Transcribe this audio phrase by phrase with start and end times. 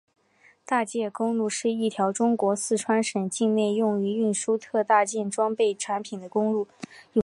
[0.65, 6.67] 大件公路是一条中国四川省境内用于运输特大件装备产品的公路。